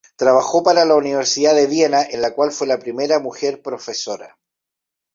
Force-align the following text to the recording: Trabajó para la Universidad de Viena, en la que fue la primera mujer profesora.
Trabajó 0.15 0.63
para 0.63 0.83
la 0.83 0.95
Universidad 0.95 1.53
de 1.53 1.67
Viena, 1.67 2.01
en 2.01 2.23
la 2.23 2.33
que 2.33 2.49
fue 2.49 2.65
la 2.65 2.79
primera 2.79 3.19
mujer 3.19 3.61
profesora. 3.61 4.39